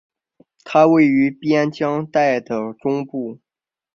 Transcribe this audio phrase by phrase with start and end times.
[0.63, 3.37] 它位于边疆带的中部。